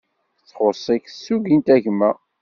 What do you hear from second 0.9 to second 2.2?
tsugint a gma